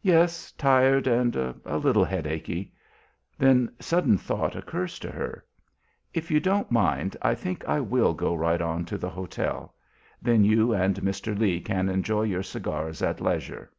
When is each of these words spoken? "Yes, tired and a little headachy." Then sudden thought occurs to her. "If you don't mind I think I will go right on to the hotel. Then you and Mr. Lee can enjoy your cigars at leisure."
"Yes, 0.00 0.52
tired 0.52 1.08
and 1.08 1.34
a 1.34 1.56
little 1.76 2.04
headachy." 2.04 2.72
Then 3.36 3.72
sudden 3.80 4.16
thought 4.16 4.54
occurs 4.54 4.96
to 5.00 5.10
her. 5.10 5.44
"If 6.14 6.30
you 6.30 6.38
don't 6.38 6.70
mind 6.70 7.16
I 7.20 7.34
think 7.34 7.64
I 7.66 7.80
will 7.80 8.14
go 8.14 8.32
right 8.32 8.62
on 8.62 8.84
to 8.84 8.96
the 8.96 9.10
hotel. 9.10 9.74
Then 10.22 10.44
you 10.44 10.72
and 10.72 10.94
Mr. 11.00 11.36
Lee 11.36 11.60
can 11.60 11.88
enjoy 11.88 12.22
your 12.22 12.44
cigars 12.44 13.02
at 13.02 13.20
leisure." 13.20 13.72